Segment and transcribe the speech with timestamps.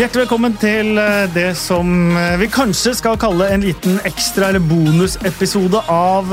[0.00, 4.62] Hjertelig velkommen til eh, det som eh, vi kanskje skal kalle en liten ekstra eller
[4.64, 6.30] bonusepisode av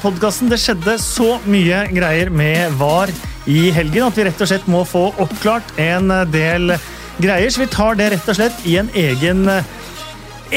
[0.00, 0.48] podkasten.
[0.48, 3.12] Det skjedde så mye greier med VAR
[3.44, 6.72] i helgen at vi rett og slett må få oppklart en del
[7.20, 7.52] greier.
[7.52, 9.44] Så vi tar det rett og slett i en egen,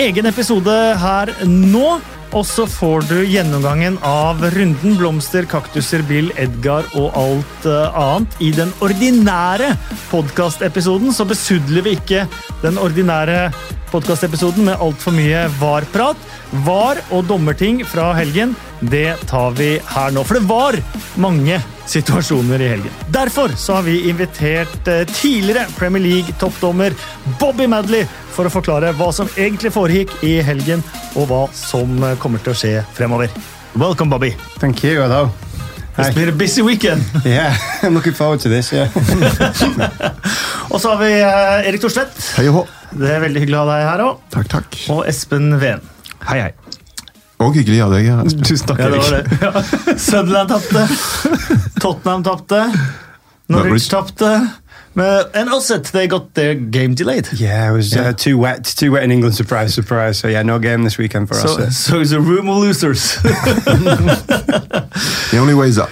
[0.08, 1.98] egen episode her nå.
[2.34, 8.40] Og så får du gjennomgangen av runden blomster, kaktuser, Bill, Edgar og alt uh, annet
[8.42, 9.70] i den ordinære
[10.10, 11.14] podkastepisoden.
[11.14, 12.24] Så besudler vi ikke
[12.64, 13.52] den ordinære
[13.92, 16.18] podkastepisoden med altfor mye var-prat.
[16.66, 20.26] Var og dommerting fra helgen, det tar vi her nå.
[20.26, 20.80] For det var
[21.22, 23.00] mange situasjoner i helgen.
[23.14, 26.96] Derfor så har vi invitert uh, tidligere Premier League-toppdommer
[27.40, 30.84] Bobby Madley for å forklare hva som egentlig foregikk i helgen,
[31.14, 33.34] og hva som kommer til å skje fremover.
[33.76, 34.36] Welcome, Bobby.
[34.60, 35.02] Thank you.
[35.02, 35.30] Hello.
[35.98, 36.14] It's Hi.
[36.14, 37.04] been a busy weekend.
[37.26, 38.72] yeah, I'm looking forward to this.
[38.74, 38.90] Yeah.
[40.74, 42.34] og så har vi uh, Erik Thorstvedt.
[42.40, 42.66] Hei og hå.
[42.98, 44.28] Det er veldig hyggelig å ha deg her òg.
[44.34, 44.82] Takk, takk.
[44.94, 45.86] Og Espen Ven.
[46.26, 46.63] Hei, hei.
[47.44, 48.06] Og hyggelig av deg.
[48.48, 49.04] Tusen takk, Erik.
[49.04, 49.64] Ja, det var det.
[50.02, 50.82] Sunderland tapte.
[51.82, 52.60] Tottenham tapte.
[53.52, 54.32] Norwich tapte.
[54.96, 57.28] and also they got their game delayed.
[57.34, 58.10] Yeah, it was uh, yeah.
[58.10, 59.36] Uh, too wet, too wet in England.
[59.36, 60.20] Surprise, surprise.
[60.20, 61.78] So yeah, no game this weekend for so, us.
[61.78, 63.16] So it's a room of losers.
[63.22, 64.90] the
[65.40, 65.90] only way is up.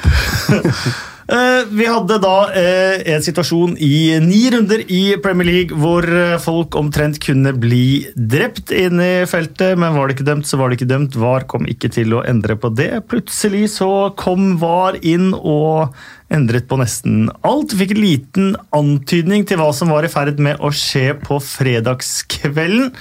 [1.32, 6.36] Eh, vi hadde da eh, en situasjon i ni runder i Premier League hvor eh,
[6.44, 10.68] folk omtrent kunne bli drept inne i feltet, men var det ikke dømt, så var
[10.68, 11.16] det ikke dømt.
[11.22, 12.90] VAR kom ikke til å endre på det.
[13.08, 15.96] Plutselig så kom VAR inn og
[16.32, 17.78] endret på nesten alt.
[17.80, 22.92] Fikk en liten antydning til hva som var i ferd med å skje på fredagskvelden.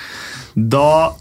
[0.54, 1.16] Da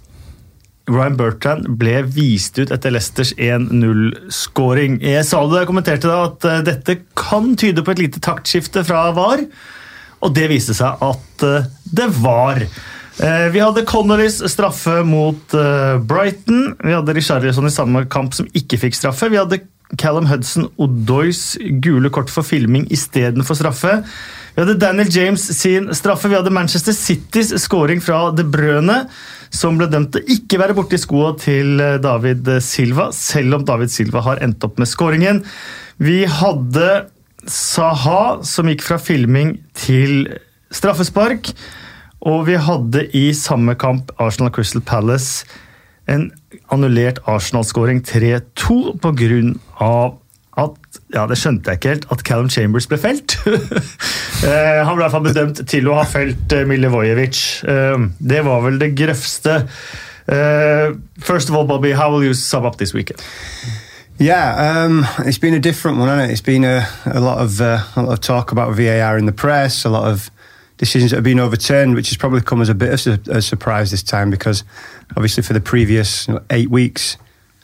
[0.90, 5.00] Ryan Bertrand ble vist ut etter Leicesters 1-0-skåring.
[5.06, 8.22] Jeg sa det, da jeg kommenterte da, at eh, dette kan tyde på et lite
[8.24, 9.46] taktskifte fra VAR,
[10.20, 12.64] og det viste seg at eh, det var.
[12.66, 15.58] Eh, vi hadde Connolys straffe mot
[16.10, 16.74] Brighton.
[16.84, 19.32] Vi hadde Richarlison i samme kamp som ikke fikk straffe.
[19.32, 19.64] Vi hadde
[19.98, 23.96] Callum Hudson Odoys gule kort for filming istedenfor straffe.
[24.54, 26.30] Vi hadde Daniel James sin straffe.
[26.30, 29.06] Vi hadde Manchester Citys scoring fra De Brøne,
[29.54, 33.94] som ble dømt til ikke være borti skoa til eh, David Silva, selv om David
[33.94, 35.44] Silva har endt opp med skåringen.
[36.02, 36.90] Vi hadde
[37.50, 40.28] Saha, som gikk fra filming til
[40.76, 41.52] straffespark.
[42.28, 45.48] Og vi hadde i samme kamp Arsenal Crystal Palace
[46.10, 46.30] en
[46.74, 49.92] annullert Arsenal-skåring 3-2 pga.
[50.60, 53.40] at ja, Det skjønte jeg ikke helt, at Callum Chambers ble felt.
[54.40, 57.40] Eh, han ble i hvert fall bedømt til å ha felt eh, Milivojevic.
[57.68, 59.58] Eh, det var vel det grøvste.
[61.20, 63.20] First of all, Bobby, how will you sum up this weekend?
[64.18, 66.32] Yeah, um, it's been a different one, hasn't it?
[66.32, 69.34] It's been a, a lot of uh, a lot of talk about VAR in the
[69.34, 70.32] press, a lot of
[70.78, 73.92] decisions that have been overturned, which has probably come as a bit of a surprise
[73.92, 74.64] this time because
[75.18, 77.18] obviously for the previous eight weeks.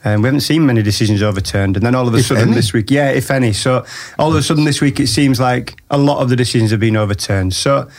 [0.05, 2.53] Um, we haven't seen many decisions overturned, and then all of a if sudden any?
[2.53, 3.53] this week, yeah, if any.
[3.53, 3.83] So
[4.19, 6.79] all of a sudden this week, it seems like a lot of the decisions have
[6.79, 7.55] been overturned.
[7.55, 7.89] So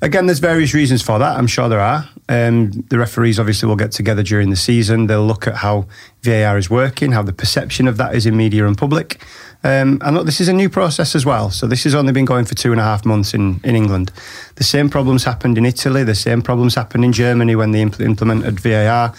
[0.00, 1.36] again, there's various reasons for that.
[1.36, 2.08] I'm sure there are.
[2.30, 5.06] Um, the referees obviously will get together during the season.
[5.06, 5.86] They'll look at how
[6.22, 9.20] VAR is working, how the perception of that is in media and public.
[9.62, 11.50] Um, and look, this is a new process as well.
[11.50, 14.10] So this has only been going for two and a half months in, in England.
[14.54, 16.04] The same problems happened in Italy.
[16.04, 19.12] The same problems happened in Germany when they impl- implemented VAR.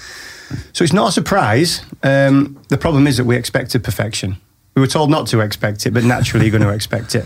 [0.73, 1.81] So it's not a surprise.
[2.03, 4.37] Um, the problem is that we expected perfection.
[4.75, 7.25] We were told not to expect it, but naturally you're going to expect it.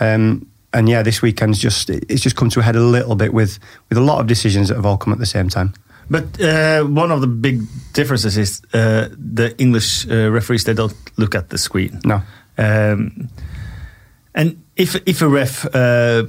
[0.00, 3.32] Um, and yeah, this weekend's just it's just come to a head a little bit
[3.32, 5.72] with with a lot of decisions that have all come at the same time.
[6.08, 10.94] But uh, one of the big differences is uh, the English uh, referees they don't
[11.16, 12.00] look at the screen.
[12.04, 12.22] No.
[12.58, 13.28] Um,
[14.34, 16.24] and if if a ref uh,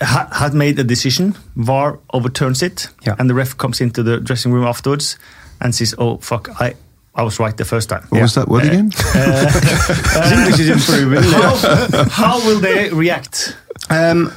[0.00, 3.16] ha, had made a decision, VAR overturns it, yeah.
[3.18, 5.18] and the ref comes into the dressing room afterwards
[5.60, 6.74] and says, "Oh fuck, I."
[7.18, 8.02] I was right the first time.
[8.10, 8.24] What yeah.
[8.24, 8.90] was that word uh, again?
[9.14, 11.22] Uh, English is improving.
[11.22, 13.56] How, how, will they react?
[13.88, 14.30] Um,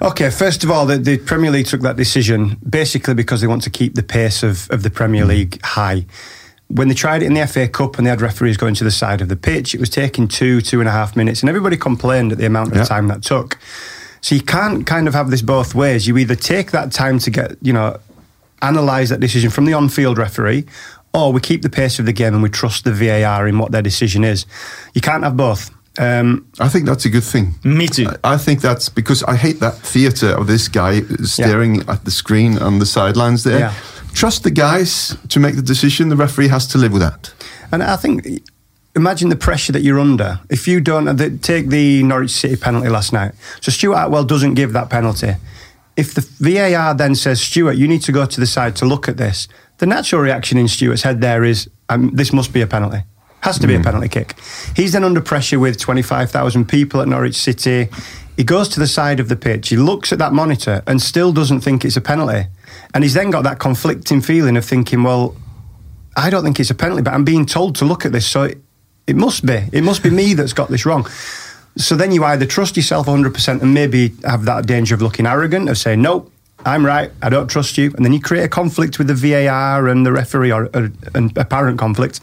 [0.00, 3.64] okay, first of all, the, the, Premier League took that decision basically because they want
[3.64, 6.06] to keep the pace of, of the Premier League high
[6.68, 8.90] when they tried it in the FA Cup and they had referees going to the
[8.90, 11.76] side of the pitch, it was taking two, two and a half minutes, and everybody
[11.76, 12.84] complained at the amount of yeah.
[12.84, 13.58] time that took.
[14.20, 16.08] So you can't kind of have this both ways.
[16.08, 17.98] You either take that time to get, you know,
[18.68, 20.64] analyse that decision from the on field referee,
[21.12, 23.72] or we keep the pace of the game and we trust the VAR in what
[23.72, 24.46] their decision is.
[24.94, 25.70] You can't have both.
[25.96, 27.54] Um, I think that's a good thing.
[27.62, 28.08] Me too.
[28.24, 31.92] I, I think that's because I hate that theatre of this guy staring yeah.
[31.92, 33.60] at the screen on the sidelines there.
[33.60, 33.74] Yeah
[34.14, 36.08] trust the guys to make the decision.
[36.08, 37.34] The referee has to live with that.
[37.70, 38.26] And I think,
[38.96, 40.40] imagine the pressure that you're under.
[40.48, 44.72] If you don't take the Norwich City penalty last night, so Stuart Atwell doesn't give
[44.72, 45.34] that penalty.
[45.96, 49.08] If the VAR then says, Stuart, you need to go to the side to look
[49.08, 49.48] at this,
[49.78, 52.98] the natural reaction in Stuart's head there is, um, this must be a penalty.
[53.40, 54.36] Has to be a penalty kick.
[54.74, 57.90] He's then under pressure with 25,000 people at Norwich City.
[58.38, 61.30] He goes to the side of the pitch, he looks at that monitor and still
[61.30, 62.46] doesn't think it's a penalty.
[62.94, 65.36] And he's then got that conflicting feeling of thinking, well,
[66.16, 68.44] I don't think it's a penalty, but I'm being told to look at this, so
[68.44, 68.58] it,
[69.06, 69.68] it must be.
[69.72, 71.06] It must be me that's got this wrong.
[71.76, 75.68] So then you either trust yourself 100% and maybe have that danger of looking arrogant,
[75.68, 76.30] of saying, nope,
[76.64, 77.92] I'm right, I don't trust you.
[77.96, 81.32] And then you create a conflict with the VAR and the referee or, or an
[81.36, 82.20] apparent conflict.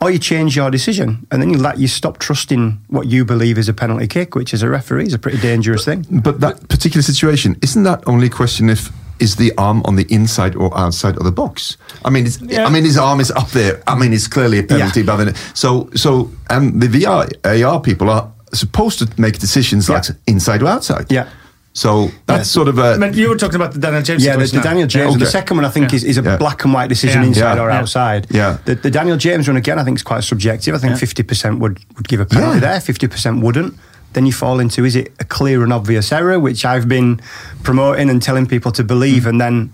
[0.00, 3.58] Or you change your decision and then you let you stop trusting what you believe
[3.58, 6.06] is a penalty kick, which as a referee is a pretty dangerous thing.
[6.10, 10.06] But that particular situation, isn't that only a question if is the arm on the
[10.08, 11.76] inside or outside of the box?
[12.02, 12.64] I mean, Yeah.
[12.64, 13.82] I mean, his arm is up there.
[13.86, 15.06] I mean, it's clearly a penalty, Yeah.
[15.06, 20.04] but then so so and the VAR AR people are supposed to make decisions like
[20.26, 21.06] inside or outside.
[21.10, 21.28] Yeah.
[21.72, 22.42] So that's Yeah.
[22.42, 24.60] sort of a But you were talking about the Daniel James Yeah, the, the.
[24.60, 25.12] Daniel James.
[25.12, 25.96] Yeah, The second one, I think, Yeah.
[25.96, 26.36] is, is a Yeah.
[26.36, 27.28] black and white decision Yeah.
[27.28, 27.62] inside Yeah.
[27.62, 27.78] or Yeah.
[27.78, 28.26] outside.
[28.30, 28.56] Yeah.
[28.64, 30.74] The, the Daniel James one, again, I think is quite subjective.
[30.74, 30.98] I think Yeah.
[30.98, 32.72] 50% would, would give a penalty Yeah.
[32.72, 33.74] there, 50% wouldn't.
[34.14, 37.20] Then you fall into is it a clear and obvious error, which I've been
[37.62, 39.70] promoting and telling people to believe, and then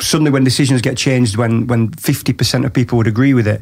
[0.00, 3.60] suddenly when decisions get changed, when when 50% of people would agree with it,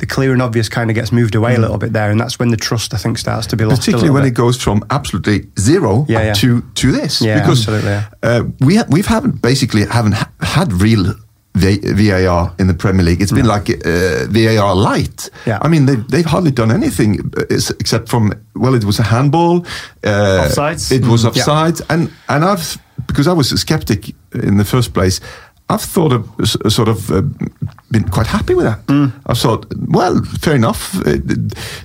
[0.00, 2.38] the clear and obvious kind of gets moved away a little bit there, and that's
[2.38, 3.80] when the trust I think starts to be lost.
[3.82, 4.32] particularly little when bit.
[4.32, 6.32] it goes from absolutely zero Yeah, yeah.
[6.34, 7.20] to to this.
[7.20, 8.08] Yeah, because absolutely, yeah.
[8.22, 11.14] uh, we ha- we've haven't basically haven't ha- had real.
[11.54, 13.20] VAR in the Premier League.
[13.20, 15.28] It's been like uh, VAR light.
[15.46, 15.58] Yeah.
[15.60, 17.42] I mean, they've, they've hardly done anything uh,
[17.80, 19.66] except from well, it was a handball.
[20.04, 20.92] Uh, Offsides.
[20.92, 21.42] It was Mm, yeah.
[21.42, 25.20] offside, and and I've because I was a skeptic in the first place.
[25.70, 26.24] I've thought of
[26.72, 27.22] sort of uh,
[27.90, 28.84] been quite happy with that.
[28.86, 29.12] Mm.
[29.26, 30.92] I thought, well, fair enough.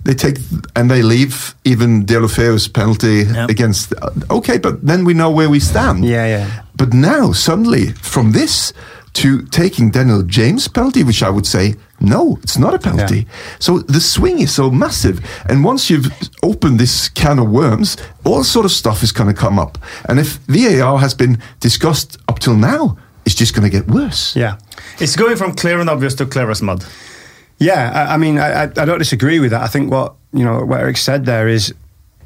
[0.03, 0.37] They take
[0.75, 3.49] and they leave even Deulofeu's penalty Yep.
[3.49, 3.93] against.
[4.01, 6.03] uh, Okay, but then we know where we stand.
[6.03, 6.47] Yeah, yeah.
[6.75, 8.73] But now suddenly, from this
[9.13, 13.19] to taking Daniel James' penalty, which I would say, no, it's not a penalty.
[13.19, 13.57] Yeah.
[13.59, 16.11] So the swing is so massive, and once you've
[16.43, 19.77] opened this can of worms, all sort of stuff is going to come up.
[20.09, 24.35] And if VAR has been discussed up till now, it's just going to get worse.
[24.35, 24.57] yeah.
[24.99, 26.85] It's going from clear and obvious to clear as mud.
[27.57, 29.61] Yeah, I, I mean, I, I I don't disagree with that.
[29.61, 31.73] I think what you know what Eric said there is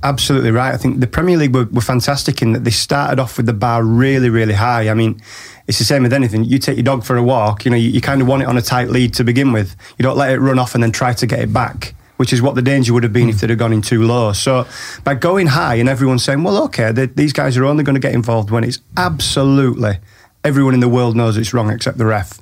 [0.04, 0.74] absolutely right.
[0.74, 3.54] I think the Premier League were, were fantastic in that they started off with the
[3.54, 4.90] bar really, really high.
[4.90, 5.22] I mean,
[5.68, 6.44] it's the same with anything.
[6.46, 8.48] You take your dog for a walk, you know, you, you kind of want it
[8.48, 9.75] on a tight lead to begin with.
[9.98, 11.96] You don't let it run off and then try to get it back.
[12.18, 13.40] Which is what the danger would have been if hmm.
[13.40, 14.34] they'd have gone in too low.
[14.34, 14.68] So,
[15.06, 18.01] by going high and everyone saying, "Well, okay, they, these guys are only going to
[18.01, 20.00] get involved when it's absolutely
[20.44, 22.41] everyone in the world knows it's wrong except the ref."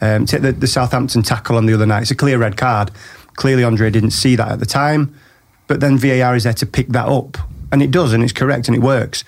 [0.00, 2.02] Um, take the, the Southampton tackle on the other night.
[2.02, 2.90] It's a clear red card.
[3.34, 5.14] Clearly, Andre didn't see that at the time,
[5.66, 7.38] but then VAR is there to pick that up,
[7.72, 9.24] and it does, and it's correct, and it works.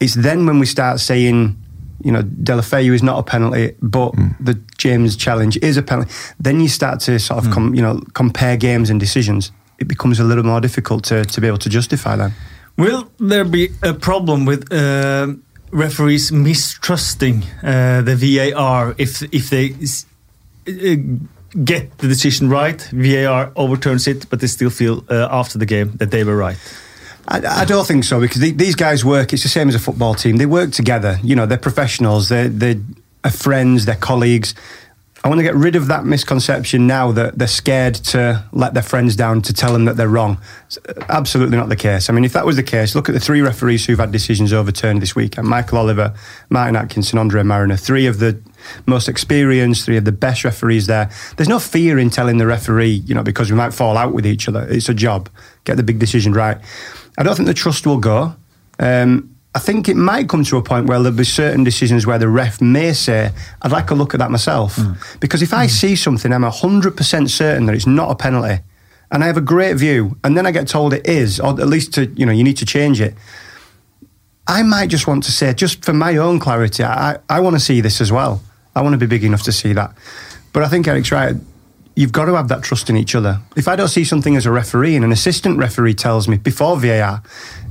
[0.00, 1.56] It's then when we start saying,
[2.04, 6.12] you know, Deulofeu is not a penalty, but the James challenge is a penalty.
[6.38, 9.50] Then you start to sort of, com, you know, compare games and decisions.
[9.78, 12.32] It becomes a little more difficult to, to be able to justify that.
[12.76, 15.34] Will there be a problem with uh,
[15.70, 19.74] referees mistrusting uh, the VAR if if they
[20.68, 20.96] uh,
[21.64, 22.80] get the decision right?
[22.92, 26.58] VAR overturns it, but they still feel uh, after the game that they were right.
[27.26, 29.32] I, I don't think so because the, these guys work.
[29.32, 30.36] It's the same as a football team.
[30.36, 31.18] They work together.
[31.22, 32.28] You know, they're professionals.
[32.28, 32.80] They're they're
[33.24, 33.84] are friends.
[33.84, 34.54] They're colleagues.
[35.24, 38.82] I want to get rid of that misconception now that they're scared to let their
[38.84, 40.38] friends down to tell them that they're wrong.
[40.66, 42.08] It's absolutely not the case.
[42.08, 44.52] I mean, if that was the case, look at the three referees who've had decisions
[44.52, 46.14] overturned this weekend: Michael Oliver,
[46.50, 47.76] Martin Atkinson, Andre Marriner.
[47.76, 48.40] Three of the
[48.86, 51.10] most experienced, three of the best referees there.
[51.36, 54.26] There's no fear in telling the referee, you know, because we might fall out with
[54.26, 54.66] each other.
[54.70, 55.28] It's a job.
[55.64, 56.58] Get the big decision right.
[57.18, 58.36] I don't think the trust will go.
[58.78, 62.18] Um, I think it might come to a point where there'll be certain decisions where
[62.18, 63.30] the ref may say,
[63.62, 64.76] I'd like a look at that myself.
[64.76, 64.92] Hmm.
[65.20, 65.70] Because if I hmm.
[65.70, 68.62] see something, I'm 100% certain that it's not a penalty,
[69.10, 71.66] and I have a great view, and then I get told it is, or at
[71.66, 73.14] least to, you know, you need to change it.
[74.46, 77.60] I might just want to say, just for my own clarity, I, I want to
[77.60, 78.42] see this as well.
[78.74, 79.92] I want to be big enough to see that.
[80.52, 81.36] But I think Eric's right.
[81.98, 83.40] You've got to have that trust in each other.
[83.56, 86.78] If I don't see something as a referee and an assistant referee tells me before
[86.78, 87.24] VAR,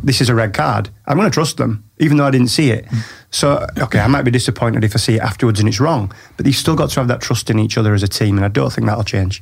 [0.04, 2.72] this is a red card, I'm going to trust them, even though I didn't see
[2.72, 2.86] it.
[3.32, 6.46] So, okay, I might be disappointed if I see it afterwards and it's wrong, but
[6.46, 8.50] you've still got to have that trust in each other as a team, and I
[8.50, 9.42] don't think that'll change.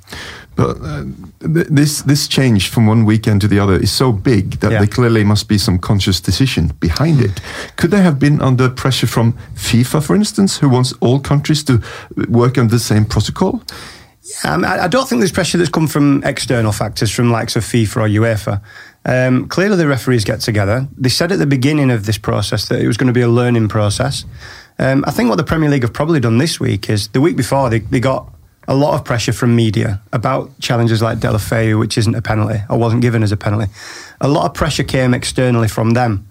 [0.56, 1.06] But uh,
[1.42, 4.77] th- this this change from one weekend to the other is so big that Yeah.
[4.80, 7.42] there clearly must be some conscious decision behind it.
[7.75, 11.82] Could they have been under pressure from FIFA, for instance, who wants all countries to
[12.30, 13.62] work on the same protocol?
[14.44, 17.63] Um, I, I don't think there's pressure that's come from external factors, from likes of
[17.63, 18.62] FIFA or UEFA.
[19.05, 20.88] Um, clearly, the referees get together.
[20.98, 23.29] They said at the beginning of this process that it was going to be a
[23.29, 24.25] learning process.
[24.79, 27.38] Um, I think what the Premier League have probably done this week is the week
[27.38, 28.32] before they, they got
[28.67, 32.79] a lot of pressure from media about challenges like Deulofeu, which isn't a penalty or
[32.79, 33.72] wasn't given as a penalty.
[34.20, 36.27] A lot of pressure came externally from them.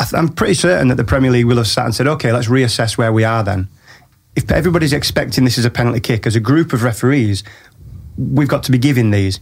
[0.00, 2.48] I I'm pretty certain that the Premier League will have sat and said, okay, let's
[2.48, 3.68] reassess where we are then.
[4.40, 7.44] If everybody's expecting this as a penalty kick, as a group of referees,
[8.16, 9.38] we've got to be giving these.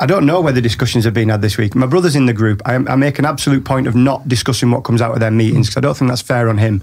[0.00, 1.74] I don't know whether the discussions have been had this week.
[1.74, 2.62] My brother's in the group.
[2.64, 5.66] I, I make an absolute point of not discussing what comes out of their meetings
[5.66, 6.82] because I don't think that's fair on him.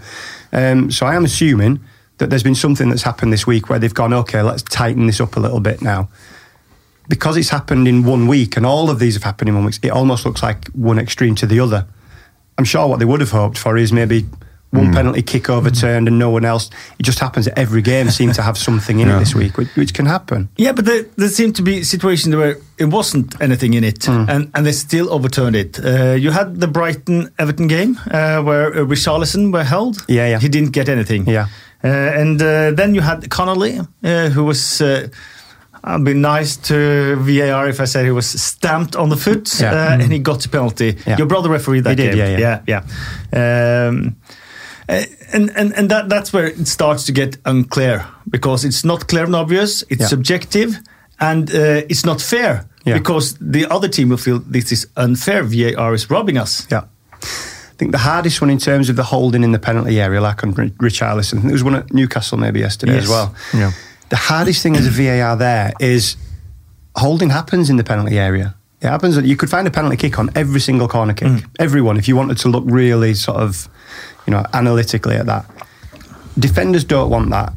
[0.51, 1.79] Um, so I am assuming
[2.19, 5.19] that there's been something that's happened this week where they've gone, okay, let's tighten this
[5.19, 6.09] up a little bit now.
[7.09, 9.79] Because it's happened in one week and all of these have happened in one week,
[9.81, 11.87] it almost looks like one extreme to the other.
[12.59, 14.27] I'm sure what they would have hoped for is maybe
[14.73, 14.93] one Hmm.
[14.93, 16.69] penalty kick overturned and no one else.
[16.99, 19.17] It just happens that every game seems to have something in Yeah.
[19.17, 20.47] it this week, which, which can happen.
[20.57, 24.25] Yeah, but there, there seemed to be situations where it wasn't anything in it, Hmm.
[24.29, 25.79] and, and they still overturned it.
[25.79, 30.03] Uh, you had the Brighton Everton game uh, where uh, Richarlison were held.
[30.07, 30.39] Yeah, yeah.
[30.39, 31.27] He didn't get anything.
[31.29, 31.45] Yeah.
[31.83, 31.87] Uh,
[32.21, 34.81] and uh, then you had Connolly, uh, who was.
[34.81, 35.07] Uh,
[35.85, 39.73] I'd be nice to VAR if I said he was stamped on the foot Yeah.
[39.73, 40.95] uh, and he got a penalty.
[41.05, 41.17] Yeah.
[41.17, 42.39] Your brother refereed that He did, game.
[42.39, 42.83] yeah, yeah.
[43.33, 43.87] yeah.
[43.89, 44.15] Um,
[44.89, 49.07] uh, and and, and that, that's where it starts to get unclear because it's not
[49.07, 50.07] clear and obvious, it's Yeah.
[50.07, 50.77] subjective,
[51.19, 52.97] and uh, it's not fair Yeah.
[52.97, 55.43] because the other team will feel this is unfair.
[55.43, 56.67] VAR is robbing us.
[56.71, 56.83] Yeah.
[57.21, 60.43] I think the hardest one in terms of the holding in the penalty area, like
[60.43, 63.03] on Rich- Richarlison, I think there was one at Newcastle maybe yesterday Yes.
[63.03, 63.35] as well.
[63.53, 63.71] Yeah.
[64.09, 66.15] The hardest thing as a VAR there is
[66.95, 68.53] holding happens in the penalty area.
[68.81, 71.97] It happens that you could find a penalty kick on every single corner kick, everyone,
[71.97, 73.67] if you wanted to look really sort of,
[74.25, 75.45] you know, analytically at that.
[76.37, 77.53] Defenders don't want that.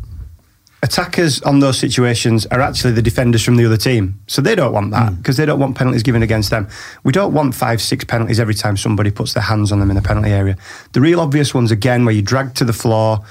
[0.83, 4.21] Attackers on those situations are actually the defenders from the other team.
[4.27, 5.15] So they don't want that hmm.
[5.17, 6.69] because they don't want penalties given against them.
[7.03, 9.97] We don't want five, six penalties every time somebody puts their hands on them in
[9.97, 10.57] the penalty area.
[10.93, 13.25] The real obvious ones, again, where you drag to the floor,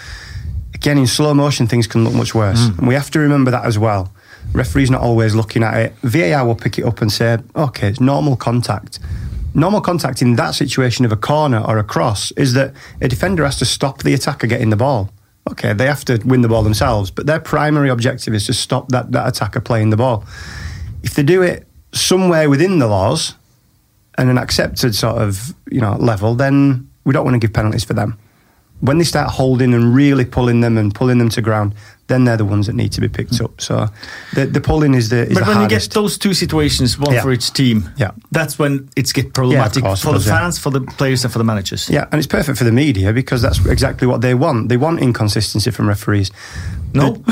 [0.73, 2.67] again, in slow motion, things can look much worse.
[2.67, 2.79] Hmm.
[2.79, 4.11] And we have to remember that as well.
[4.51, 5.93] Referee's not always looking at it.
[6.01, 8.99] VAR will pick it up and say, okay, it's normal contact.
[9.55, 13.45] Normal contact in that situation of a corner or a cross is that a defender
[13.45, 15.09] has to stop the attacker getting the ball.
[15.49, 18.89] Okay, they have to win the ball themselves, but their primary objective is to stop
[18.89, 20.25] that, that attacker playing the ball.
[21.03, 23.35] If they do it somewhere within the laws
[24.17, 27.85] and an accepted sort of you know level, then we don't want to give penalties
[27.85, 28.17] for them.
[28.85, 31.73] When they start holding and really pulling them and pulling them to ground,
[32.07, 33.59] then they're the ones that need to be picked up.
[33.59, 33.87] So
[34.35, 35.71] the, the pulling is the is But the when hardest.
[35.71, 37.21] you get those two situations, one Yeah.
[37.23, 38.11] for each team, Yeah.
[38.31, 40.39] that's when it's get problematic course it for the does, yeah.
[40.39, 41.89] fans, for the players, and for the managers.
[41.89, 44.69] Yeah, and it's perfect for the media because that's exactly what they want.
[44.69, 46.29] They want inconsistency from referees.
[46.93, 47.17] No?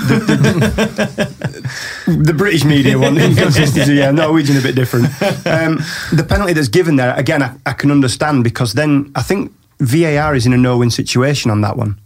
[2.05, 3.93] The British media want inconsistency.
[3.95, 5.07] Yeah, Norwegian a bit different.
[5.45, 5.77] Um,
[6.11, 10.35] the penalty that's given there, again, I, I can understand because then I think VAR
[10.35, 11.99] is in a no-win situation on that one.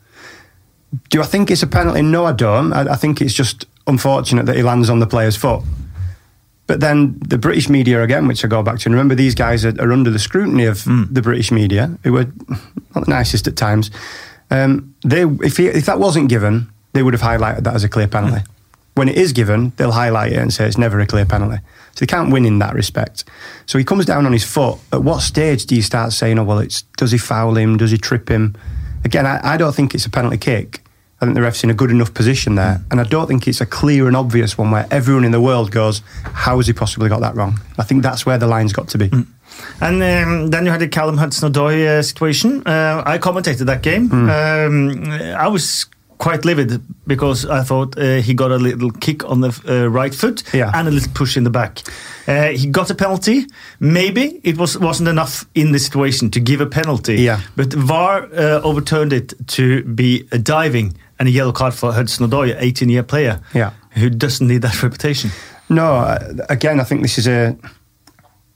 [1.09, 2.01] Do I think it's a penalty?
[2.01, 2.74] No, I don't.
[2.74, 5.63] I, I think it's just unfortunate that he lands on the player's foot.
[6.65, 9.63] But then the British media again, which I go back to, and remember these guys
[9.63, 12.25] are, are under the scrutiny of the British media, who were
[12.93, 13.89] not the nicest at times.
[14.51, 17.89] Um, they, if, he, if that wasn't given, they would have highlighted that as a
[17.89, 18.43] clear penalty.
[18.95, 21.62] When it is given, they'll highlight it and say it's never a clear penalty.
[21.98, 23.24] So they can't win in that respect.
[23.66, 24.77] So he comes down on his foot.
[24.94, 27.75] At what stage do you start saying, "Oh well, it's does he foul him?
[27.75, 28.56] Does he trip him?"
[29.04, 30.84] Again, I, I don't think it's a penalty kick.
[31.20, 33.62] I think the ref's in a good enough position there, and I don't think it's
[33.62, 37.10] a clear and obvious one where everyone in the world goes, "How has he possibly
[37.10, 39.10] got that wrong?" I think that's where the line's got to be.
[39.82, 42.62] And um, then you had the Callum Hudson-Odoi uh, situation.
[42.68, 44.10] Uh, I commentated that game.
[44.10, 44.30] Hmm.
[44.30, 49.41] Um, I was quite livid because I thought uh, he got a little kick on
[49.41, 50.71] the uh, right foot Yeah.
[50.74, 51.79] and a little push in the back.
[52.27, 53.45] Uh, he got a penalty.
[53.79, 57.15] Maybe it was wasn't enough in the situation to give a penalty.
[57.21, 57.39] Yeah.
[57.55, 62.59] But VAR uh, overturned it to be a diving and a yellow card for Hudson-Odoi,
[62.59, 63.71] 18-year player, Yeah.
[63.91, 65.31] who doesn't need that reputation.
[65.69, 66.17] No, uh,
[66.50, 67.55] again, I think this is a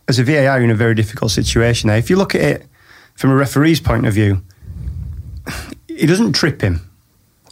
[0.07, 1.89] as a VAR in a very difficult situation.
[1.89, 2.65] If you look at it
[3.15, 4.41] from a referee's point of view,
[5.87, 6.79] he doesn't trip him.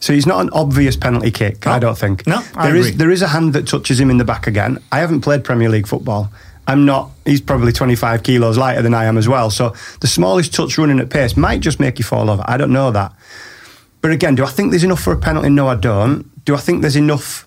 [0.01, 1.71] So he's not an obvious penalty kick, No.
[1.73, 2.25] I don't think.
[2.25, 2.97] No, I There is agree.
[2.97, 4.79] there is a hand that touches him in the back again.
[4.91, 6.31] I haven't played Premier League football.
[6.67, 9.49] I'm not he's probably 25 kilos lighter than I am as well.
[9.49, 12.43] So the smallest touch running at pace might just make you fall over.
[12.47, 13.11] I don't know that.
[14.01, 15.49] But again, do I think there's enough for a penalty?
[15.49, 16.25] No, I don't.
[16.45, 17.45] Do I think there's enough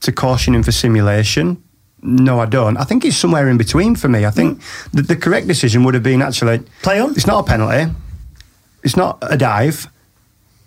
[0.00, 1.62] to caution him for simulation?
[2.02, 2.78] No, I don't.
[2.78, 4.24] I think it's somewhere in between for me.
[4.24, 4.62] I think
[4.94, 7.10] the, the correct decision would have been actually Play on.
[7.10, 7.92] It's not a penalty.
[8.82, 9.86] It's not a dive.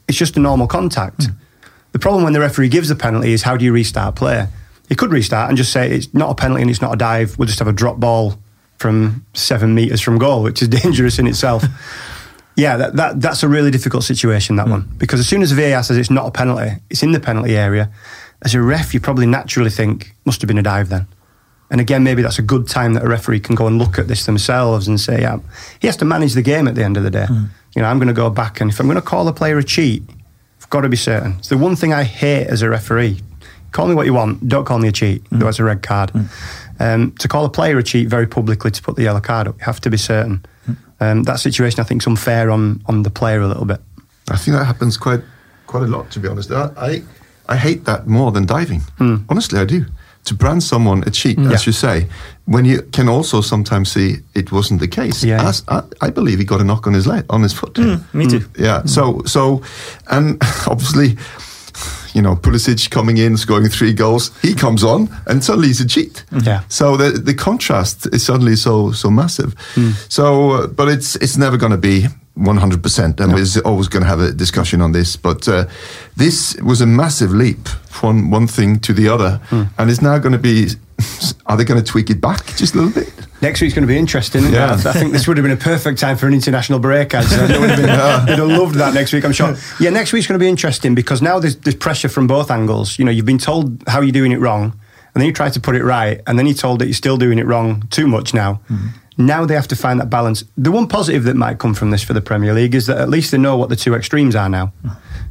[0.08, 1.26] It's just a normal contact.
[1.26, 1.32] Hmm.
[1.92, 4.48] The problem when the referee gives the penalty is how do you restart play?
[4.90, 7.38] He could restart and just say it's not a penalty and it's not a dive.
[7.38, 8.38] We'll just have a drop ball
[8.78, 11.64] from seven meters from goal, which is dangerous in itself.
[12.56, 14.56] yeah, that, that that's a really difficult situation.
[14.56, 14.72] That hmm.
[14.72, 17.56] one because as soon as VAR says it's not a penalty, it's in the penalty
[17.56, 17.92] area.
[18.42, 21.08] As a ref, you probably naturally think must have been a dive then.
[21.70, 24.08] And again, maybe that's a good time that a referee can go and look at
[24.08, 25.40] this themselves and say, yeah,
[25.80, 27.26] he has to manage the game at the end of the day.
[27.26, 27.46] Hmm.
[27.76, 29.58] You know, I'm going to go back and if I'm going to call a player
[29.58, 30.04] a cheat,
[30.62, 31.34] I've got to be certain.
[31.40, 33.22] It's the one thing I hate as a referee.
[33.72, 36.12] Call me what you want, don't call me a cheat, though it's a red card.
[36.80, 39.58] Um, to call a player a cheat very publicly to put the yellow card up,
[39.58, 40.46] you have to be certain.
[41.00, 43.82] Um, that situation, I think, is unfair on, on the player a little bit.
[44.30, 45.22] I think that happens quite
[45.68, 46.52] quite a lot, to be honest.
[46.52, 47.04] I I,
[47.48, 48.82] I hate that more than diving.
[49.28, 49.86] Honestly, I do.
[50.26, 51.52] To brand someone a cheat, mm.
[51.54, 51.70] as Yeah.
[51.70, 52.08] you say,
[52.46, 55.28] when you can also sometimes see it wasn't the case.
[55.28, 55.48] Yeah.
[55.50, 57.74] As, I, I believe he got a knock on his leg, on his foot.
[57.74, 58.40] Mm, me too.
[58.40, 58.60] Mm.
[58.60, 58.86] Yeah.
[58.86, 59.62] So so,
[60.08, 61.18] and obviously,
[62.14, 65.88] you know, Pulisic coming in, scoring three goals, he comes on, and suddenly he's a
[65.88, 66.24] cheat.
[66.46, 66.62] Yeah.
[66.70, 69.54] So the the contrast is suddenly so so massive.
[70.10, 72.08] So, uh, but it's it's never going to be.
[72.38, 75.16] 100%, and we're always going to have a discussion on this.
[75.16, 75.66] But uh,
[76.18, 79.64] this was a massive leap from one thing to the other, hmm.
[79.78, 80.70] and it's now going to be.
[81.48, 83.12] Are they going to tweak it back just a little bit?
[83.42, 84.42] Next week's going to be interesting.
[84.42, 84.58] isn't it?
[84.58, 84.74] Yeah.
[84.74, 87.14] I think this would have been a perfect time for an international break.
[87.14, 89.56] I'd uh, would have been, They'd have loved that next week, I'm sure.
[89.82, 92.98] Yeah, next week's going to be interesting because now there's, there's pressure from both angles.
[92.98, 94.80] You know, you've been told how you're doing it wrong,
[95.14, 97.18] and then you try to put it right, and then you're told that you're still
[97.18, 98.62] doing it wrong too much now.
[98.68, 98.88] Hmm.
[99.18, 100.44] Now they have to find that balance.
[100.58, 103.10] The one positive that might come from this for the Premier League is that at
[103.10, 104.74] least they know what the two extremes are now.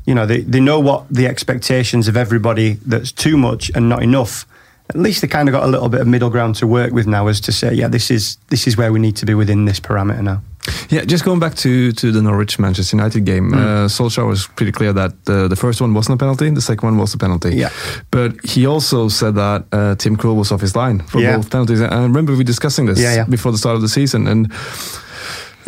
[0.04, 4.02] You know, they, they know what the expectations of everybody that's too much and not
[4.02, 4.46] enough
[4.90, 7.06] at least they kind of got a little bit of middle ground to work with
[7.06, 9.64] now as to say, yeah, this is this is where we need to be within
[9.64, 10.42] this parameter now.
[10.90, 14.72] Yeah, just going back to, to the Norwich Manchester United game, uh, Solskjaer was pretty
[14.72, 17.56] clear that uh, the first one wasn't a penalty, the second one was a penalty.
[17.56, 17.70] Yeah.
[18.10, 21.36] But he also said that uh, Tim Krul was off his line for Yeah.
[21.36, 21.80] both penalties.
[21.80, 23.24] And I remember we discussing this Yeah, yeah.
[23.28, 24.26] before the start of the season.
[24.28, 24.52] And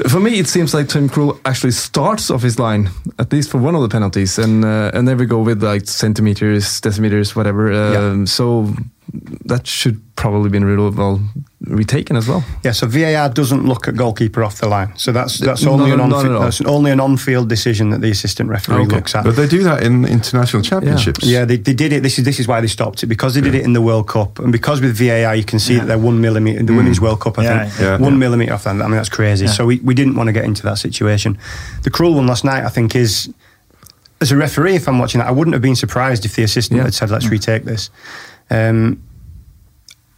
[0.09, 3.59] for me, it seems like Tim Krul actually starts off his line, at least for
[3.59, 4.39] one of the penalties.
[4.39, 7.73] And uh, and then we go with like centimeters, decimeters, whatever.
[7.73, 8.75] Um, So
[9.45, 11.21] that should probably been really well
[11.67, 12.45] retaken as well.
[12.63, 15.95] Yeah, so VAR doesn't look at goalkeeper off the line, so that's that's only no,
[15.95, 16.41] an on not at all.
[16.41, 18.97] that's only an on-field decision that the assistant referee Okay.
[18.97, 19.25] looks at.
[19.25, 21.25] But they do that in international championships.
[21.25, 22.03] Yeah, they, they did it.
[22.03, 24.09] This is this is why they stopped it because they did it in the World
[24.09, 26.79] Cup, and because with VAR you can see that they're one millimeter in the mm.
[26.79, 27.39] Women's World Cup.
[27.39, 27.97] I Yeah, think yeah.
[27.99, 28.19] one Yeah.
[28.19, 28.71] millimeter off that.
[28.71, 29.47] I mean that's crazy.
[29.47, 31.39] So we, we didn't want to get into that situation.
[31.83, 33.33] The Krul one last night, I think, is
[34.21, 34.77] as a referee.
[34.77, 36.85] If I'm watching that, I wouldn't have been surprised if the assistant Yeah.
[36.85, 37.31] had said, "Let's mm.
[37.33, 37.91] retake this."
[38.55, 39.03] Um,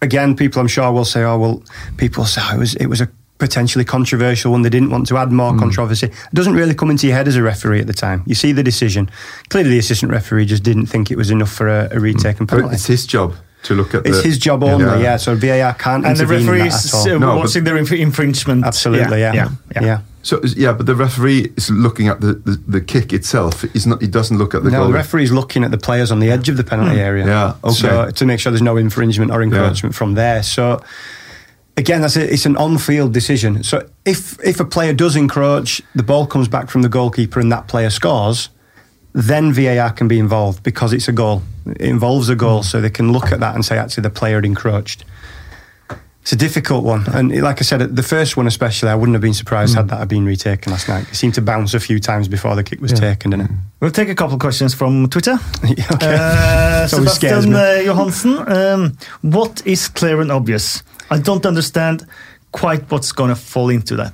[0.02, 1.62] again, people I'm sure will say, "Oh well,"
[1.96, 4.62] people say oh, it was it was a potentially controversial one.
[4.62, 5.58] They didn't want to add more Mm.
[5.58, 6.06] controversy.
[6.06, 8.22] It doesn't really come into your head as a referee at the time.
[8.26, 9.10] You see the decision.
[9.50, 12.48] Clearly, the assistant referee just didn't think it was enough for a, a retake and
[12.48, 12.74] But penalty.
[12.76, 13.34] it's his job
[13.66, 15.16] to look at It's the, his job only, yeah.
[15.18, 17.14] So VAR can't And the intervene in referee that is at all.
[17.14, 18.64] uh, No, watching their inf- infringement.
[18.64, 19.82] Absolutely, yeah, yeah, yeah.
[19.84, 20.00] yeah.
[20.22, 23.62] So yeah, but the referee is looking at the, the, the kick itself.
[23.72, 24.00] He's not.
[24.02, 24.88] He doesn't look at the No, goal.
[24.88, 27.22] the referee's looking at the players on the edge of the penalty area.
[27.24, 27.30] Hmm.
[27.30, 27.74] Yeah, okay.
[27.74, 30.42] So to make sure there's no infringement or encroachment from there.
[30.42, 30.80] So
[31.76, 33.62] again, that's a, it's an on-field decision.
[33.62, 37.52] So if if a player does encroach, the ball comes back from the goalkeeper and
[37.52, 38.48] that player scores,
[39.16, 41.42] then VAR can be involved because it's a goal.
[41.64, 44.38] It involves a goal, so they can look at that and say actually the player
[44.40, 45.04] encroached.
[46.20, 49.22] It's a difficult one, and like I said, the first one especially, I wouldn't have
[49.22, 51.08] been surprised had that had been retaken last night.
[51.08, 53.50] It seemed to bounce a few times before the kick was taken, didn't it?
[53.80, 55.38] We'll take a couple of questions from Twitter.
[55.64, 56.16] okay.
[56.18, 60.82] Uh, It always scares Sebastian uh, Johansen, um, what is clear and obvious?
[61.10, 62.04] I don't understand
[62.50, 64.12] quite what's going to fall into that.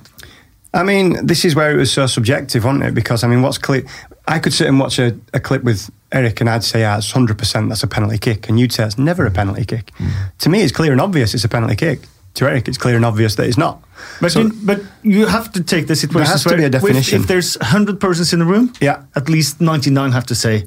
[0.71, 2.93] I mean, this is where it was so subjective, wasn't it?
[2.93, 3.85] Because I mean, what's clear?
[4.27, 7.11] I could sit and watch a, a clip with Eric, and I'd say, "Yeah, it's
[7.11, 9.91] hundred percent that's a penalty kick," and you'd say it's never a penalty kick.
[9.99, 10.11] Mm.
[10.39, 11.99] To me, it's clear and obvious it's a penalty kick.
[12.35, 13.83] To Eric, it's clear and obvious that it's not.
[14.19, 16.31] But, So- you, but you have to take the situation.
[16.31, 17.21] has to be a definition.
[17.21, 19.03] If there's 100 persons in the room, Yeah.
[19.15, 20.65] at least 99 have to say,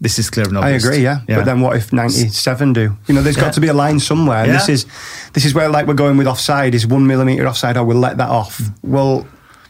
[0.00, 0.82] this is clear and obvious.
[0.84, 1.20] I agree, yeah.
[1.28, 2.96] But then what if ninety-seven do?
[3.08, 3.44] You know, there's Yeah.
[3.44, 4.44] got to be a line somewhere.
[4.44, 4.86] And This is
[5.34, 6.74] this is where like we're going with offside.
[6.74, 7.76] Is one millimeter offside?
[7.76, 8.58] Oh, we'll let that off.
[8.58, 8.72] Mm.
[8.82, 9.26] Well,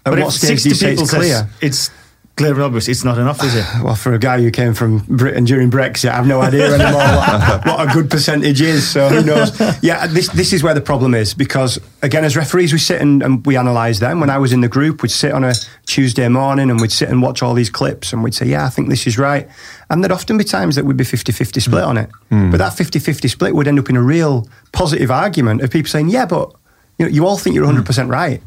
[0.06, 1.48] at But what stage do you say it's clear?
[1.60, 1.90] it's
[2.36, 3.64] clear and obvious, it's not enough, is it?
[3.82, 7.02] Well, for a guy who came from Britain during Brexit, I have no idea anymore
[7.02, 8.88] what, what a good percentage is.
[8.88, 9.60] So who knows?
[9.82, 13.22] Yeah, this this is where the problem is because again, as referees, we sit and,
[13.22, 14.20] and we analyse them.
[14.20, 15.54] When I was in the group, we'd sit on a
[15.86, 18.68] Tuesday morning and we'd sit and watch all these clips and we'd say, "Yeah, I
[18.68, 19.48] think this is right."
[19.90, 21.58] And there'd often be times that we'd be 50-50 hmm.
[21.58, 22.10] split on it.
[22.28, 22.50] Hmm.
[22.50, 26.10] But that 50-50 split would end up in a real positive argument of people saying,
[26.10, 26.52] "Yeah, but
[26.98, 28.40] you know, you all think you're 100 percent right."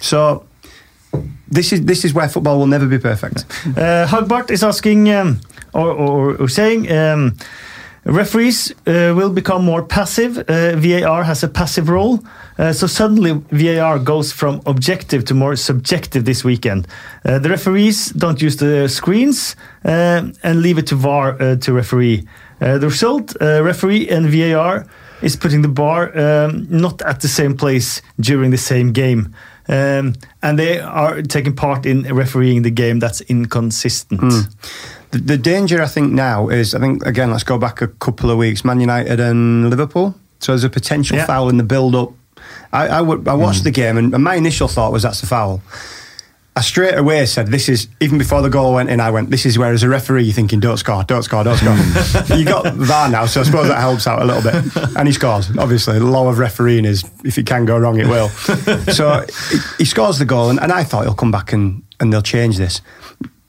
[0.00, 0.46] So.
[1.48, 3.44] This is this is where football will never be perfect.
[3.76, 5.40] Uh, Hugbart is asking, um,
[5.72, 7.34] or, or, or saying, um,
[8.04, 10.36] Referees uh, will become more passive.
[10.36, 12.18] Uh, VAR has a passive role.
[12.58, 16.88] Uh, so suddenly VAR goes from objective to more subjective this weekend.
[17.24, 21.72] Uh, the referees don't use the screens uh, and leave it to VAR uh, to
[21.72, 22.26] referee.
[22.58, 24.86] The result, referee and VAR
[25.20, 29.34] is putting the bar um, not at the same place during the same game.
[29.72, 34.20] Um, and they are taking part in refereeing the game that's inconsistent.
[35.10, 37.30] The, the danger, I think, now is I think again.
[37.30, 38.64] Let's go back a couple of weeks.
[38.64, 40.14] Man United and Liverpool.
[40.40, 41.26] So there's a potential Yeah.
[41.26, 42.12] foul in the build-up.
[42.72, 45.26] I, I, would- I watched the game, and, and my initial thought was that's a
[45.26, 45.62] foul.
[46.54, 49.46] I straight away said, "This is." Even before the goal went in, I went, "This
[49.46, 52.74] is where, as a referee, you're thinking, don't score, don't score, don't score." you got
[52.74, 54.76] VAR now, so I suppose that helps out a little bit.
[54.96, 55.48] And he scores.
[55.56, 58.28] Obviously, the law of refereeing is if it can go wrong, it will.
[58.92, 59.24] so
[59.78, 62.58] he, scores the goal, and, and I thought he'll come back and and they'll change
[62.58, 62.82] this.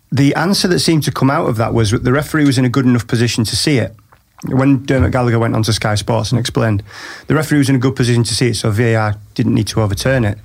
[0.09, 2.63] The answer that seemed to come out of that was that the referee was in
[2.63, 3.93] a good enough position to see it.
[4.45, 6.83] When Dermot Gallagher went onto Sky Sports and explained,
[7.27, 9.81] the referee was in a good position to see it, so VAR didn't need to
[9.81, 10.37] overturn it.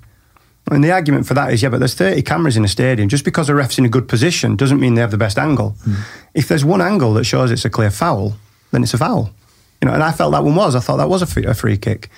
[0.70, 3.08] And the argument for that is, yeah, but there's 30 cameras in a stadium.
[3.08, 5.70] Just because a ref's in a good position doesn't mean they have the best angle.
[5.84, 5.94] Hmm.
[6.34, 8.34] If there's one angle that shows it's a clear foul,
[8.70, 9.30] then it's a foul.
[9.80, 10.74] You know, and I felt that one was.
[10.74, 12.10] I thought that was a free, a free kick.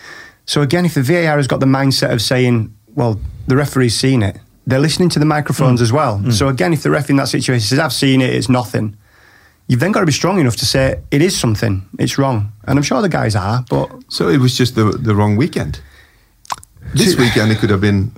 [0.47, 4.23] So again, if the VAR has got the mindset of saying, well, the referee's seen
[4.23, 5.85] it, they're listening to the microphones hmm.
[5.85, 6.19] as well.
[6.19, 6.31] Hmm.
[6.31, 8.97] So again, if the ref in that situation says, I've seen it, it's nothing,
[9.69, 12.53] you've then got to be strong enough to say, it is something, it's wrong.
[12.65, 15.81] And I'm sure the guys are, but So it was just the, the wrong weekend.
[16.95, 18.11] This weekend it could have been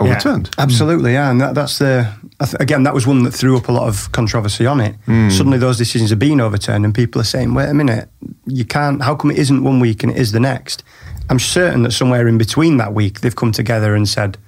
[0.00, 0.50] overturned.
[0.58, 3.72] Absolutely, yeah, and that, that's the th- again that was one that threw up a
[3.72, 4.94] lot of controversy on it.
[5.06, 8.08] Suddenly, those decisions are being overturned, and people are saying, "Wait a minute,
[8.46, 9.02] you can't.
[9.02, 10.84] How come it isn't one week and it is the next?"
[11.30, 14.38] I'm certain that somewhere in between that week, they've come together and said,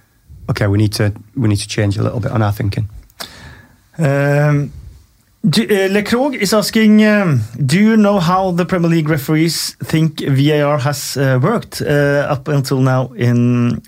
[0.49, 2.89] "Okay, we need to we need to change a little bit on our thinking."
[3.99, 4.73] Um,
[5.49, 10.21] do, uh, Lecrogue is asking, um, do you know how the Premier League referees think
[10.21, 13.83] VAR has uh, worked uh, up until now in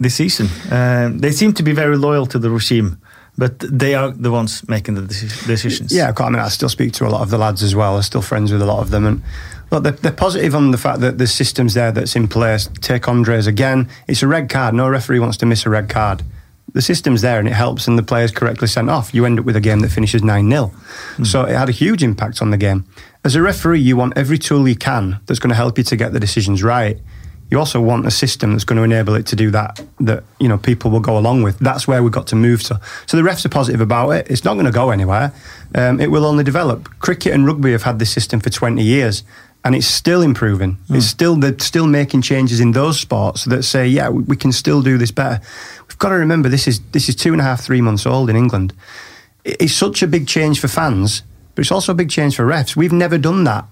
[0.00, 0.48] this season?
[0.72, 3.00] Uh, they seem to be very loyal to the regime,
[3.38, 5.92] but they are the ones making the decisions.
[5.94, 7.96] Yeah, I mean, I still speak to a lot of the lads as well.
[7.96, 9.22] I'm still friends with a lot of them, and
[9.70, 12.68] look, they're, they're positive on the fact that the system's there that's in place.
[12.80, 13.88] Take Andres again.
[14.08, 14.74] It's a red card.
[14.74, 16.22] No referee wants to miss a red card.
[16.72, 19.12] The system's there and it helps, and the player's correctly sent off.
[19.12, 20.72] You end up with a game that finishes 9 0.
[21.24, 22.84] So it had a huge impact on the game.
[23.24, 25.96] As a referee, you want every tool you can that's going to help you to
[25.96, 26.98] get the decisions right.
[27.50, 30.48] You also want a system that's going to enable it to do that, that you
[30.48, 31.58] know people will go along with.
[31.58, 32.80] That's where we've got to move to.
[33.06, 34.28] So the refs are positive about it.
[34.30, 35.32] It's not going to go anywhere.
[35.74, 36.88] Um, it will only develop.
[37.00, 39.24] Cricket and rugby have had this system for 20 years,
[39.64, 40.78] and it's still improving.
[40.88, 44.52] It's still they're still making changes in those sports that say, yeah, we, we can
[44.52, 45.40] still do this better.
[45.88, 48.30] We've got to remember this is this is two and a half, three months old
[48.30, 48.72] in England.
[49.44, 51.22] It- It's such a big change for fans,
[51.56, 52.76] but it's also a big change for refs.
[52.76, 53.64] We've never done that.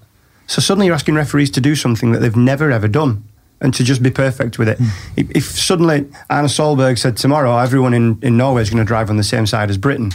[0.47, 3.23] So suddenly you're asking referees to do something that they've never ever done
[3.61, 4.77] and to just be perfect with it.
[4.77, 4.87] Hmm.
[5.17, 9.09] If, if suddenly Erna Solberg said tomorrow everyone in, in Norway is going to drive
[9.09, 10.11] on the same side as Britain,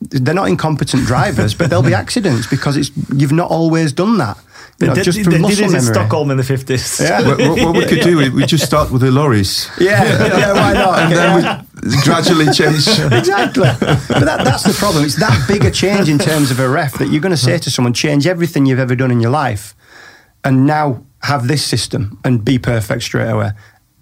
[0.00, 4.38] they're not incompetent drivers, but there'll be accidents because it's you've not always done that.
[4.80, 5.80] You know, they, just did- from they did it in.
[5.80, 7.00] Stockholm in the 50s.
[7.00, 7.22] Yeah.
[7.26, 9.70] what, what- what we could do, we, we just start with the lorries.
[9.78, 10.98] Yeah, yeah, why not?
[10.98, 11.62] And then yeah.
[11.82, 12.88] we gradually change.
[13.12, 13.68] exactly.
[13.78, 15.04] But that, that's the problem.
[15.04, 17.58] It's that big a change in terms of a ref that you're going to say
[17.58, 19.76] to someone, change everything you've ever done in your life,
[20.42, 23.50] and now have this system and be perfect straight away.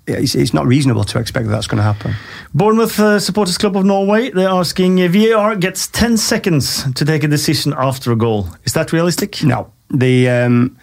[0.06, 2.14] It's, it's not reasonable to expect that that's going to happen.
[2.52, 7.22] Bournemouth uh, Supporters Club of Norway, they're asking, uh, VAR gets 10 seconds to take
[7.22, 8.48] a decision after a goal.
[8.64, 9.44] Is that realistic?
[9.44, 10.76] No, the um,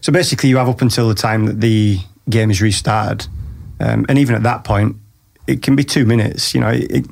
[0.00, 1.98] so basically you have up until the time that the
[2.30, 3.28] game is restarted,
[3.80, 4.96] um, and even at that point,
[5.46, 6.54] it can be two minutes.
[6.54, 7.06] You know, it, it-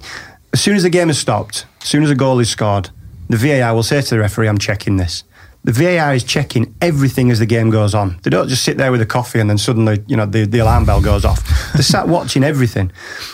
[0.52, 2.90] as soon as the game has stopped, as soon as a goal is scored,
[3.28, 5.22] the VAR will say to the referee, "I'm checking this."
[5.62, 8.18] The VAR is checking everything as the game goes on.
[8.22, 10.60] They don't just sit there with a coffee and then suddenly, you know, the, the
[10.60, 11.44] alarm bell goes off.
[11.74, 12.90] They're sat watching everything.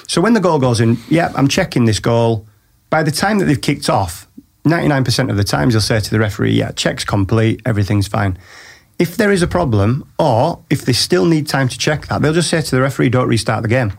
[0.09, 2.47] So when the goal goes in, yeah, I'm checking this goal.
[2.91, 4.27] By the time that they've kicked off,
[4.65, 8.37] 99% of the times they'll say to the referee, yeah, check's complete, everything's fine.
[8.99, 12.33] If there is a problem, or if they still need time to check that, they'll
[12.33, 13.93] just say to the referee, don't restart the game.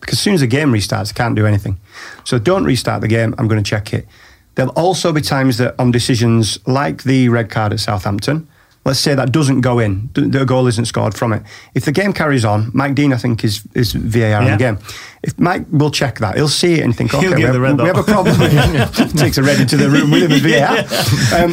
[0.00, 1.78] Because as soon as the game restarts, they can't do anything.
[2.24, 4.06] So don't restart the game, I'm going to check it.
[4.54, 8.48] There'll also be times that on decisions like the red card at Southampton,
[8.84, 11.42] let's say that doesn't go in, the goal isn't scored from it.
[11.74, 14.50] If the game carries on, Mike Dean, I think, is, is VAR in Yeah.
[14.52, 14.78] the game.
[15.22, 17.98] If Mike will check that, he'll see it and think, okay, we have, we have
[17.98, 18.36] a problem.
[19.16, 21.40] Takes a red into the room with him as VAR.
[21.44, 21.50] Um,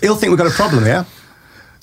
[0.00, 1.04] he'll think we've got a problem here.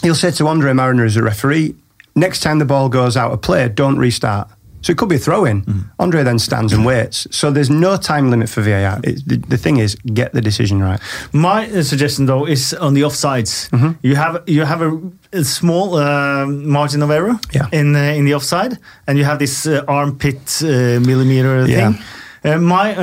[0.01, 1.75] He'll say to Andre Marriner as a referee,
[2.15, 4.49] next time the ball goes out of play, don't restart.
[4.81, 5.63] So it could be a throw in.
[5.99, 7.27] Andre then stands and waits.
[7.31, 8.99] So there's no time limit for VAR.
[9.03, 10.99] It, the, the thing is, get the decision right.
[11.33, 13.69] My uh, suggestion, though, is on the offsides.
[13.71, 13.91] Mm-hmm.
[14.01, 14.91] You have you have a,
[15.33, 17.67] a small um margin of error Yeah.
[17.71, 21.91] in uh, in the offside, and you have this uh, armpit uh, millimeter Yeah.
[21.91, 22.03] thing.
[22.45, 22.95] Uh, my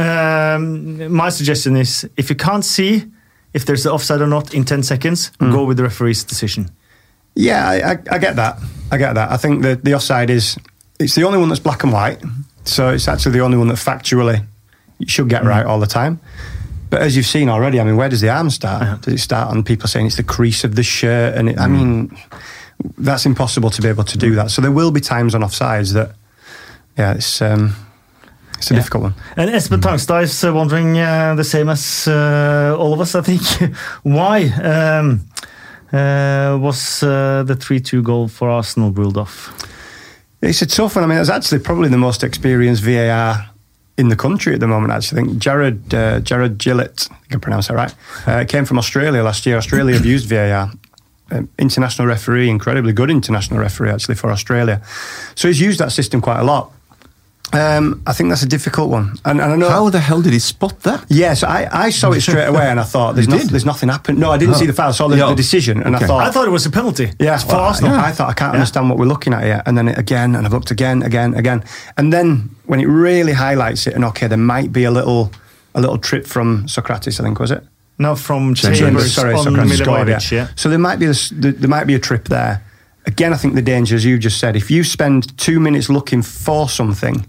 [0.54, 3.02] um, my suggestion is if you can't see
[3.52, 5.52] if there's an offside or not in ten seconds, Mm.
[5.52, 6.70] go with the referee's decision.
[7.36, 8.56] Yeah, I, I, I get that.
[8.92, 9.30] I get that.
[9.32, 10.56] I think that the offside is
[11.04, 12.20] it's the only one that's black and white.
[12.64, 14.44] So it's actually the only one that factually
[14.98, 16.18] you should get right all the time.
[16.90, 19.02] But as you've seen already, I mean, where does the arm start?
[19.02, 21.36] Does it start on people saying it's the crease of the shirt?
[21.36, 22.16] And it, I mean,
[22.98, 24.50] that's impossible to be able to do that.
[24.50, 26.14] So there will be times on offsides that,
[26.96, 27.74] yeah, it's um,
[28.58, 28.80] it's a Yeah.
[28.80, 29.14] difficult one.
[29.36, 33.22] And Espen Tangstad is uh, wondering uh, the same as uh, all of us, I
[33.22, 33.42] think.
[34.02, 35.20] Why um,
[35.92, 39.52] uh, was uh, the 3 2 goal for Arsenal ruled off?
[40.44, 41.04] It's a tough one.
[41.04, 43.48] I mean, it's actually probably the most experienced VAR
[43.96, 44.92] in the country at the moment.
[44.92, 47.94] Actually, I think Jared uh, Jarred Gillett, I can pronounce that right,
[48.26, 49.56] uh, came from Australia last year.
[49.56, 50.70] Australia have used VAR.
[51.30, 54.82] Um, international referee, incredibly good international referee actually for Australia.
[55.34, 56.70] So he's used that system quite a lot.
[57.52, 60.32] Um, I think that's a difficult one, and, and I know How the hell did
[60.32, 61.04] he spot that?
[61.08, 64.18] Yes, I, I saw it straight away, and I thought there's, no, there's nothing happened.
[64.18, 64.58] No, I didn't Oh.
[64.58, 64.88] see the foul.
[64.88, 65.28] I saw the, Yeah.
[65.28, 66.04] the decision, and Okay.
[66.04, 67.12] I thought I thought it was a penalty.
[67.20, 67.94] yeah, for well, Arsenal.
[67.94, 68.58] I, I thought I can't Yeah.
[68.60, 71.34] understand what we're looking at here, and then it again, and I've looked again, again,
[71.34, 71.62] again,
[71.96, 75.30] and then when it really highlights it, and okay, there might be a little,
[75.76, 77.62] a little trip from Sokratis, I think was it?
[77.98, 78.78] No, from Chambers.
[78.80, 80.48] Chambers, Sorry, on Sokratis scored, Milivojevic, yeah.
[80.56, 82.64] So there might be this, there, there might be a trip there.
[83.06, 86.22] Again, I think the danger, as you just said, if you spend two minutes looking
[86.22, 87.26] for something,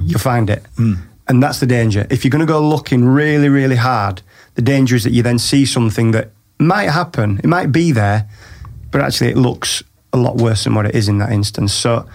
[0.00, 0.94] you'll find it, hmm.
[1.28, 2.06] and that's the danger.
[2.10, 4.22] If you're going to go looking really, really hard,
[4.54, 7.38] the danger is that you then see something that might happen.
[7.38, 8.28] It might be there,
[8.90, 9.82] but actually it looks
[10.12, 11.72] a lot worse than what it is in that instance.
[11.72, 12.08] So.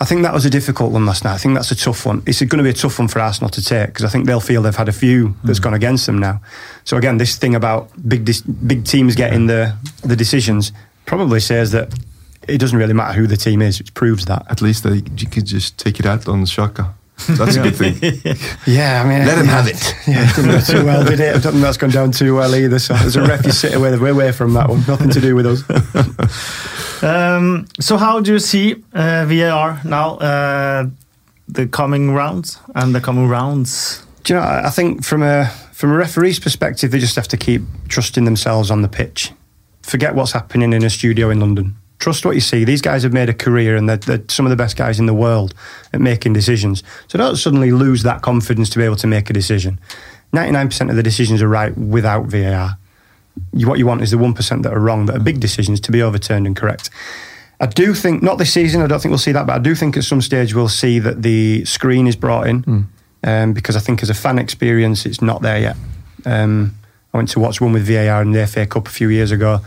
[0.00, 1.34] I think that was a difficult one last night.
[1.34, 2.22] I think that's a tough one.
[2.24, 4.38] It's going to be a tough one for Arsenal to take because I think they'll
[4.38, 5.64] feel they've had a few that's hmm.
[5.64, 6.40] gone against them now.
[6.84, 10.70] So again, this thing about big dis- big teams getting the the decisions
[11.04, 11.92] probably says that
[12.48, 13.80] it doesn't really matter who the team is.
[13.80, 14.46] It proves that.
[14.48, 16.94] At least they, you could just take it out on Xhaka.
[17.26, 17.96] That's a good thing.
[18.66, 19.94] Yeah, I mean, Let him have it.
[20.06, 21.36] Yeah, it didn't go too well, did it?
[21.36, 22.78] I don't think that's gone down too well either.
[22.78, 24.84] So as a ref, you sit away, we're away from that one.
[24.86, 25.62] Nothing to do with us.
[27.00, 30.86] Um, so how do you see uh, VAR now, uh,
[31.46, 34.04] the coming rounds and the coming rounds?
[34.24, 34.44] Do you know?
[34.44, 38.24] I I think from a from a referee's perspective, they just have to keep trusting
[38.24, 39.30] themselves on the pitch.
[39.82, 41.76] Forget what's happening in a studio in London.
[41.98, 42.64] Trust what you see.
[42.64, 45.06] These guys have made a career, and they're, they're some of the best guys in
[45.06, 45.52] the world
[45.92, 46.82] at making decisions.
[47.08, 49.80] So don't suddenly lose that confidence to be able to make a decision.
[50.32, 52.78] Ninety nine percent of the decisions are right without VAR.
[53.52, 55.80] You, what you want is the one percent that are wrong, that are big decisions,
[55.80, 56.90] to be overturned and correct.
[57.60, 58.82] I do think not this season.
[58.82, 61.00] I don't think we'll see that, but I do think at some stage we'll see
[61.00, 62.62] that the screen is brought in
[63.24, 65.76] um, because I think as a fan experience, it's not there yet.
[66.24, 66.76] Um,
[67.12, 69.60] I went to watch one with VAR in the FA Cup a few years ago.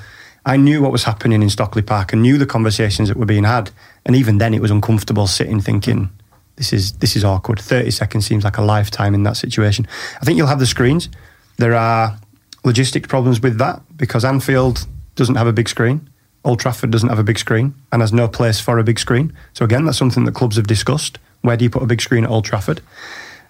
[0.45, 3.43] I knew what was happening in Stockley Park and knew the conversations that were being
[3.43, 3.71] had,
[4.06, 6.10] and even then it was uncomfortable sitting thinking.
[6.56, 7.60] This is this is awkward.
[7.60, 9.88] Thirty seconds seems like a lifetime in that situation.
[10.21, 11.10] I think you'll have the screens.
[11.58, 12.17] There are
[12.63, 16.10] logistic problems with that because Anfield doesn't have a big screen.
[16.43, 19.34] Old Trafford doesn't have a big screen and has no place for a big screen.
[19.54, 21.19] So again, that's something that clubs have discussed.
[21.41, 22.82] Where do you put a big screen at Old Trafford?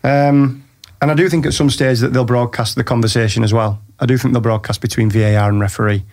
[0.04, 0.66] Um,
[1.02, 3.82] and I do think at some stage that they'll broadcast the conversation as well.
[4.00, 6.04] I do think they'll broadcast between VAR and referee.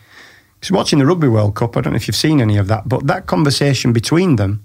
[0.59, 2.89] Because watching the Rugby World Cup, I don't know if you've seen any of that,
[2.89, 4.65] but that conversation between them,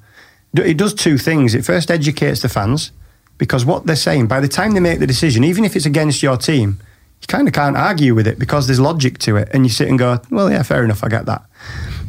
[0.55, 1.53] it does two things.
[1.53, 2.91] It first educates the fans
[3.37, 6.23] because what they're saying, by the time they make the decision, even if it's against
[6.23, 6.79] your team,
[7.21, 9.49] you kind of can't argue with it because there's logic to it.
[9.53, 11.43] And you sit and go, well, yeah, fair enough, I get that.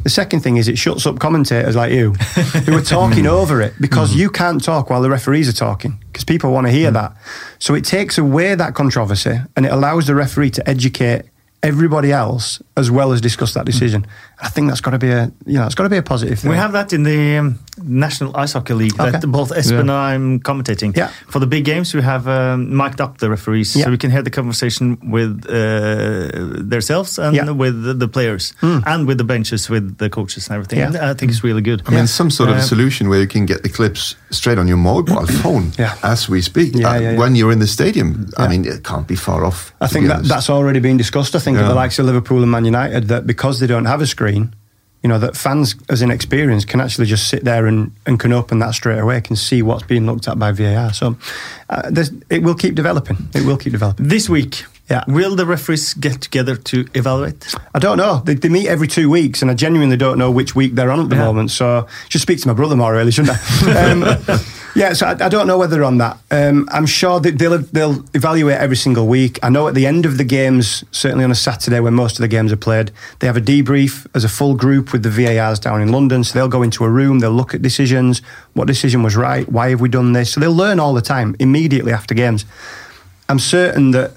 [0.03, 3.73] The second thing is it shuts up commentators like you who are talking over it
[3.81, 4.17] because mm.
[4.17, 6.93] you can't talk while the referees are talking because people want to hear mm.
[6.93, 7.17] that.
[7.57, 11.23] So it takes away that controversy and it allows the referee to educate
[11.65, 14.05] everybody else as well as discuss that decision.
[14.45, 16.39] I think that's got to be a you know it's got to be a positive
[16.39, 16.51] thing.
[16.51, 20.39] We have that in the um, National Ice Hockey League that both Espen and I'm
[20.39, 20.95] commentating.
[20.95, 21.09] Yeah.
[21.33, 23.85] For the big games, we have um, mic'd up the referees Yeah.
[23.85, 26.29] so we can hear the conversation with uh,
[26.69, 27.49] themselves and Yeah.
[27.51, 30.79] with the, the players and with the benches, with the coaches and everything.
[30.79, 30.87] Yeah.
[30.87, 31.81] And I think it's really good.
[31.87, 34.57] I mean, some sort of Uh, a solution where you can get the clips straight
[34.59, 35.95] on your mobile phone Yeah.
[36.03, 36.69] as we speak.
[36.75, 37.19] Yeah, uh, yeah, yeah.
[37.21, 39.73] When you're in the stadium, I mean, it can't be far off.
[39.81, 41.35] I think that, that's already been discussed.
[41.35, 41.69] I think at Yeah.
[41.73, 45.09] the likes of Liverpool and Man United that because they don't have a screen, you
[45.09, 48.57] know, that fans as an experience can actually just sit there and, and can open
[48.59, 50.93] that straight away, can see what's being looked at by VAR.
[50.93, 51.15] So
[51.69, 51.91] uh,
[52.29, 53.17] it will keep developing.
[53.35, 54.07] It will keep developing.
[54.07, 55.03] This week, Yeah.
[55.07, 57.53] will the referees get together to evaluate?
[57.75, 58.21] I don't know.
[58.25, 60.99] They, they meet every two weeks, and I genuinely don't know which week they're on
[61.01, 61.25] at the Yeah.
[61.25, 61.51] moment.
[61.51, 63.91] So should speak to my brother more, really, shouldn't I?
[63.91, 64.39] um,
[64.75, 66.17] Yeah, so I, I don't know whether on that.
[66.29, 69.39] Um, I'm sure that they'll they'll evaluate every single week.
[69.41, 72.21] I know at the end of the games, certainly on a Saturday when most of
[72.21, 75.59] the games are played, they have a debrief as a full group with the VARs
[75.59, 76.25] down in London.
[76.25, 78.21] So they'll go into a room, they'll look at decisions,
[78.53, 80.33] what decision was right, why have we done this.
[80.33, 82.43] So they'll learn all the time immediately after games.
[83.29, 84.11] I'm certain that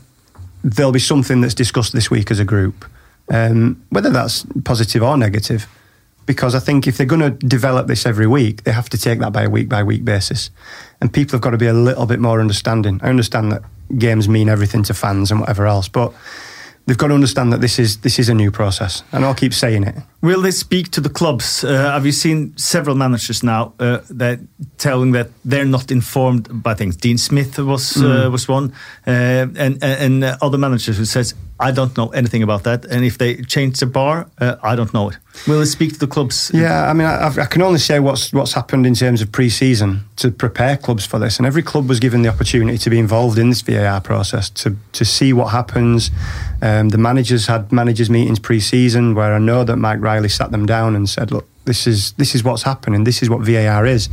[0.65, 2.85] there'll be something that's discussed this week as a group,
[3.31, 5.69] um, whether that's positive or negative
[6.29, 9.19] because I think if they're going to develop this every week, they have to take
[9.21, 10.51] that by a week by week basis.
[11.01, 13.01] And people have got to be a little bit more understanding.
[13.03, 13.63] I understand that
[13.97, 16.13] games mean everything to fans and whatever else, but
[16.85, 19.55] they've got to understand that this is this is a new process, and I'll keep
[19.55, 19.95] saying it.
[20.21, 21.63] Will they speak to the clubs?
[21.65, 24.41] Uh, have you seen several managers now uh, that
[24.77, 26.97] telling that they're not informed by things?
[26.97, 28.33] Dean Smith was uh, Mm.
[28.33, 28.73] was one,
[29.07, 33.17] uh, and and other managers who says I don't know anything about that, and if
[33.19, 35.19] they change the bar, uh, I don't know it.
[35.47, 36.51] Will they speak to the clubs?
[36.55, 40.01] Yeah, I mean, I, I can only say what's what's happened in terms of pre-season
[40.17, 43.39] to prepare clubs for this, and every club was given the opportunity to be involved
[43.39, 46.11] in this VAR process to to see what happens.
[46.63, 50.67] Um, the managers had managers meetings pre-season where I know that Mike Riley sat them
[50.67, 53.05] down and said, "Look, this is this is what's happening.
[53.05, 54.09] This is what VAR is."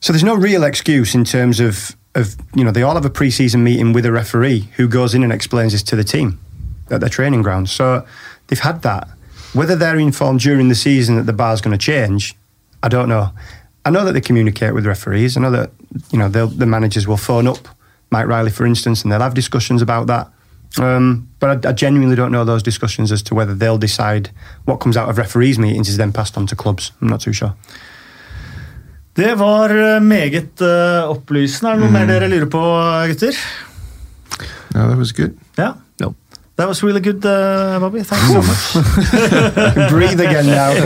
[0.00, 3.16] So there's no real excuse in terms of of you know they all have a
[3.20, 6.38] pre-season meeting with a referee who goes in and explains this to the team
[6.90, 7.70] at their training grounds.
[7.70, 8.04] So
[8.46, 9.08] they've had that.
[9.52, 12.34] Whether they're informed during the season that the bar's going to change,
[12.82, 13.30] I don't know.
[13.84, 15.36] I know that they communicate with referees.
[15.36, 15.70] I know that
[16.12, 17.68] you know the managers will phone up
[18.10, 20.28] Mike Riley, for instance, and they'll have discussions about that.
[20.78, 24.30] Um, but I, I genuinely don't know those discussions as to whether they'll decide
[24.64, 26.92] what comes out of referees' meetings is then passed on to clubs.
[27.00, 27.54] I'm not too sure.
[29.12, 31.72] Det var uh, meget uh, opplysende.
[31.72, 32.62] Er det noe mer dere lurer på,
[33.10, 33.34] gutter?
[34.74, 35.34] No, that was good.
[35.58, 35.72] Ja.
[36.00, 36.14] No.
[36.56, 38.02] That was really good, uh, Bobby.
[38.02, 38.84] Thanks so much.
[39.90, 40.70] Breathe again now.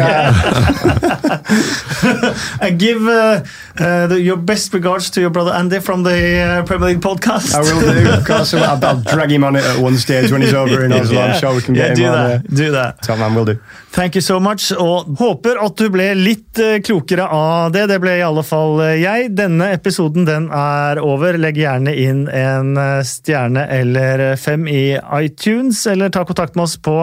[2.60, 3.42] and give uh,
[3.78, 7.54] uh, the, your best regards to your brother Andy from the uh, Premier League podcast.
[7.54, 8.10] I will do.
[8.10, 10.92] Of course, I'll, I'll drag him on it at one stage when he's over in
[10.92, 11.20] Oslo.
[11.20, 12.54] I'm sure we can yeah, get him on that.
[12.54, 13.02] Do that.
[13.02, 13.58] Top man, will do.
[13.90, 17.86] Thank you so much, og håper at du ble litt eh, klokere av det.
[17.90, 19.30] Det ble i alle fall eh, jeg.
[19.38, 21.38] Denne episoden den er over.
[21.38, 22.74] Legg gjerne inn en
[23.06, 27.00] stjerne eller fem i iTunes, eller ta kontakt med oss på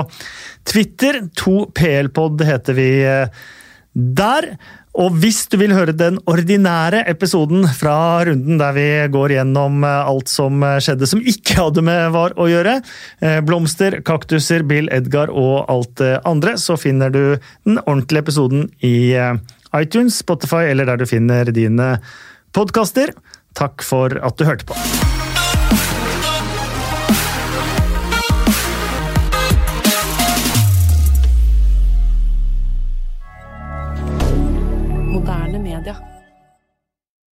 [0.68, 1.24] Twitter.
[1.40, 2.92] 2PLpod heter vi
[3.94, 4.56] der.
[5.00, 10.10] Og hvis du vil høre den ordinære episoden fra runden der vi går gjennom eh,
[10.12, 12.78] alt som eh, skjedde som ikke hadde med VAR å gjøre,
[13.24, 17.24] eh, blomster, kaktuser, Bill Edgar og alt det andre, så finner du
[17.68, 19.16] den ordentlige episoden i
[19.78, 21.94] iTunes, Spotify eller der du finner dine
[22.52, 23.16] podkaster.
[23.56, 25.11] Takk for at du hørte på.